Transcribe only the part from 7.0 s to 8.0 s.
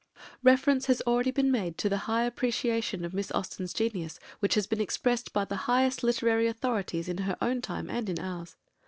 in her own time